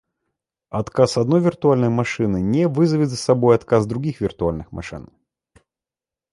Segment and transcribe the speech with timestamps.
[0.71, 5.11] Отказ одной виртуальной машины не вызовет за собой отказ других виртуальных машин